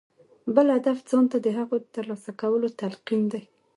[0.55, 3.41] بل هدف ځان ته د هغو د ترلاسه کولو تلقين دی.